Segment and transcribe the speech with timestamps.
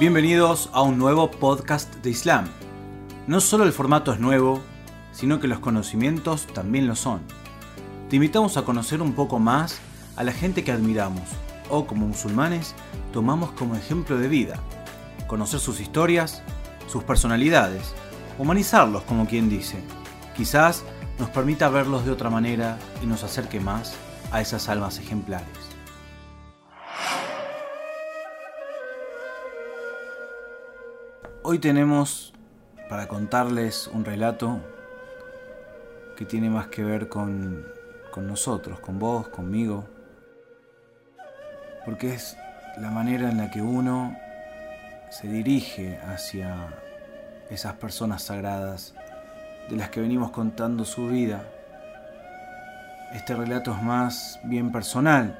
[0.00, 2.46] Bienvenidos a un nuevo podcast de Islam.
[3.26, 4.62] No solo el formato es nuevo,
[5.12, 7.20] sino que los conocimientos también lo son.
[8.08, 9.78] Te invitamos a conocer un poco más
[10.16, 11.28] a la gente que admiramos
[11.68, 12.74] o como musulmanes
[13.12, 14.58] tomamos como ejemplo de vida.
[15.26, 16.42] Conocer sus historias,
[16.86, 17.94] sus personalidades,
[18.38, 19.82] humanizarlos como quien dice.
[20.34, 20.82] Quizás
[21.18, 23.92] nos permita verlos de otra manera y nos acerque más
[24.32, 25.69] a esas almas ejemplares.
[31.52, 32.32] Hoy tenemos
[32.88, 34.60] para contarles un relato
[36.16, 37.66] que tiene más que ver con,
[38.12, 39.84] con nosotros, con vos, conmigo,
[41.84, 42.36] porque es
[42.78, 44.16] la manera en la que uno
[45.10, 46.68] se dirige hacia
[47.50, 48.94] esas personas sagradas
[49.68, 51.42] de las que venimos contando su vida.
[53.12, 55.36] Este relato es más bien personal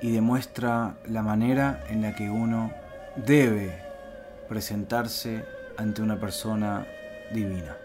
[0.00, 2.72] y demuestra la manera en la que uno
[3.16, 3.85] debe
[4.48, 5.44] presentarse
[5.76, 6.86] ante una persona
[7.32, 7.76] divina.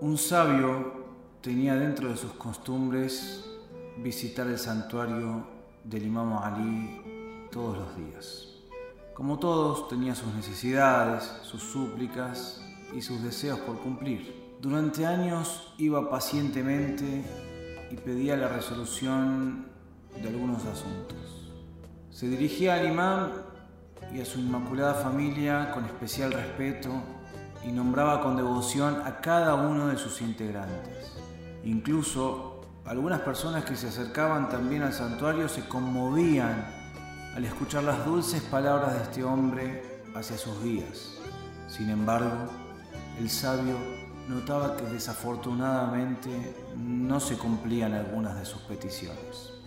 [0.00, 1.04] Un sabio
[1.40, 3.44] tenía dentro de sus costumbres
[3.98, 5.46] visitar el santuario
[5.84, 8.48] del Imam Ali todos los días.
[9.14, 12.62] Como todos, tenía sus necesidades, sus súplicas
[12.94, 14.56] y sus deseos por cumplir.
[14.60, 17.24] Durante años iba pacientemente
[17.90, 19.66] y pedía la resolución
[20.20, 21.41] de algunos asuntos.
[22.12, 23.32] Se dirigía al imán
[24.12, 26.90] y a su inmaculada familia con especial respeto
[27.66, 31.14] y nombraba con devoción a cada uno de sus integrantes.
[31.64, 36.66] Incluso algunas personas que se acercaban también al santuario se conmovían
[37.34, 41.14] al escuchar las dulces palabras de este hombre hacia sus guías.
[41.66, 42.50] Sin embargo,
[43.18, 43.76] el sabio
[44.28, 46.30] notaba que desafortunadamente
[46.76, 49.61] no se cumplían algunas de sus peticiones.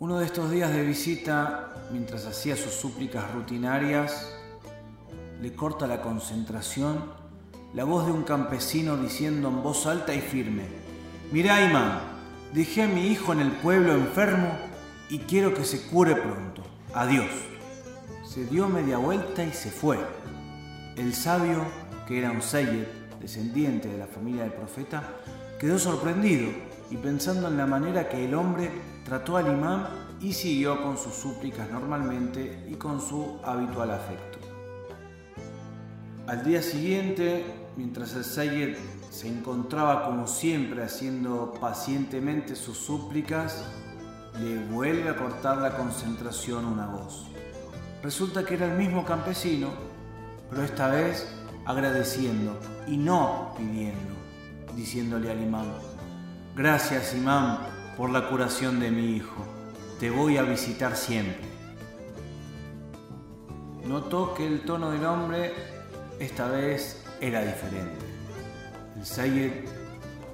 [0.00, 4.32] Uno de estos días de visita, mientras hacía sus súplicas rutinarias,
[5.42, 7.12] le corta la concentración
[7.74, 10.62] la voz de un campesino diciendo en voz alta y firme,
[11.32, 11.98] Mirá, imán,
[12.54, 14.56] dejé a mi hijo en el pueblo enfermo
[15.10, 16.62] y quiero que se cure pronto.
[16.94, 17.30] Adiós.
[18.24, 19.98] Se dio media vuelta y se fue.
[20.94, 21.64] El sabio,
[22.06, 22.86] que era un Seyyed,
[23.20, 25.02] descendiente de la familia del profeta,
[25.58, 26.50] quedó sorprendido
[26.90, 28.70] y pensando en la manera que el hombre
[29.04, 29.88] trató al imán
[30.20, 34.38] y siguió con sus súplicas normalmente y con su habitual afecto.
[36.26, 37.44] Al día siguiente,
[37.76, 38.76] mientras el Sayyid
[39.10, 43.64] se encontraba como siempre haciendo pacientemente sus súplicas,
[44.40, 47.26] le vuelve a cortar la concentración una voz.
[48.02, 49.70] Resulta que era el mismo campesino,
[50.50, 51.26] pero esta vez
[51.64, 54.14] agradeciendo y no pidiendo,
[54.78, 55.66] diciéndole al imán,
[56.54, 57.58] gracias imán
[57.96, 59.44] por la curación de mi hijo,
[59.98, 61.48] te voy a visitar siempre.
[63.84, 65.52] Notó que el tono del hombre
[66.20, 68.06] esta vez era diferente.
[68.96, 69.50] El Sayyid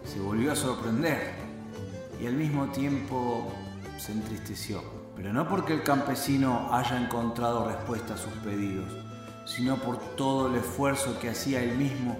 [0.04, 1.33] se volvió a sorprender
[2.21, 3.50] y al mismo tiempo
[3.97, 4.83] se entristeció.
[5.16, 8.93] Pero no porque el campesino haya encontrado respuesta a sus pedidos,
[9.47, 12.19] sino por todo el esfuerzo que hacía él mismo,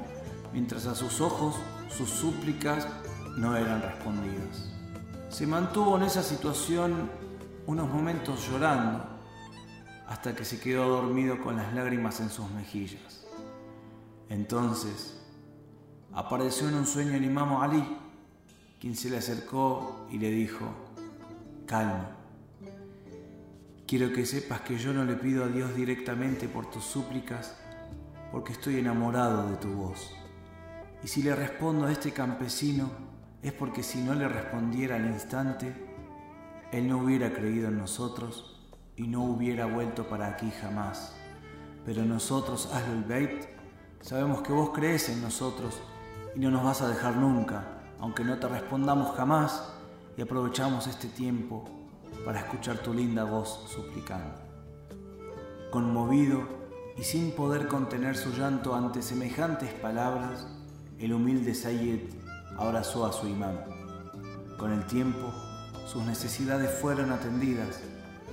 [0.55, 1.57] mientras a sus ojos
[1.91, 2.87] sus súplicas
[3.37, 4.71] no eran respondidas.
[5.29, 7.11] Se mantuvo en esa situación
[7.67, 9.05] unos momentos llorando,
[10.07, 13.27] hasta que se quedó dormido con las lágrimas en sus mejillas.
[14.29, 15.21] Entonces
[16.13, 17.85] apareció en un sueño el imam Ali,
[18.81, 20.67] quien se le acercó y le dijo,
[21.67, 22.11] calma,
[23.89, 27.57] quiero que sepas que yo no le pido a Dios directamente por tus súplicas,
[28.31, 30.24] porque estoy enamorado de tu voz.
[31.05, 32.91] Y si le respondo a este campesino,
[33.43, 35.73] es porque si no le respondiera al instante,
[36.73, 38.61] él no hubiera creído en nosotros
[38.97, 41.15] y no hubiera vuelto para aquí jamás.
[41.85, 43.55] Pero nosotros, Ahlul Beit,
[44.05, 45.81] Sabemos que vos crees en nosotros
[46.37, 47.65] y no nos vas a dejar nunca,
[47.99, 49.73] aunque no te respondamos jamás
[50.15, 51.65] y aprovechamos este tiempo
[52.23, 54.43] para escuchar tu linda voz suplicando.
[55.71, 56.43] Conmovido
[56.99, 60.47] y sin poder contener su llanto ante semejantes palabras,
[60.99, 62.01] el humilde Sayyid
[62.59, 63.59] abrazó a su imán.
[64.59, 65.33] Con el tiempo,
[65.87, 67.81] sus necesidades fueron atendidas,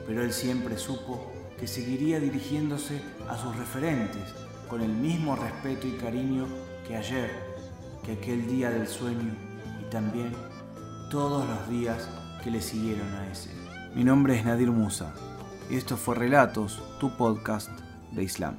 [0.06, 4.34] pero él siempre supo que seguiría dirigiéndose a sus referentes
[4.70, 6.48] con el mismo respeto y cariño
[6.88, 7.32] que ayer,
[8.04, 9.36] que aquel día del sueño
[9.82, 10.32] y también
[11.10, 12.10] todos los días
[12.44, 13.50] que le siguieron a ese.
[13.94, 15.14] Mi nombre es Nadir Musa
[15.70, 17.70] y esto fue Relatos, tu podcast
[18.12, 18.56] de Islam.